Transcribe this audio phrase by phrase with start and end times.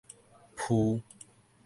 [0.59, 1.03] 浡